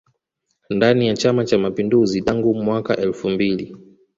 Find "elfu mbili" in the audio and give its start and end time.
2.97-3.75